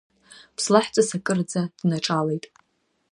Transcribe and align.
Ԥслаҳәҵас 0.55 1.09
акыӡӷра 1.17 1.63
днаҿалеит… 1.77 2.45